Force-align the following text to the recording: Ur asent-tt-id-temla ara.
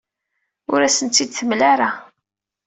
Ur 0.71 0.79
asent-tt-id-temla 0.81 1.63
ara. 1.73 1.89